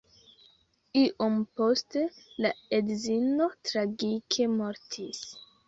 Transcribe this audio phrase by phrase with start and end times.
[1.01, 2.03] Iom poste
[2.47, 5.25] la edzino tragike mortis.